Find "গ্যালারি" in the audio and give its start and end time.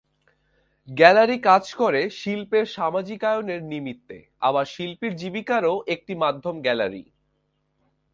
0.87-1.37, 6.63-7.03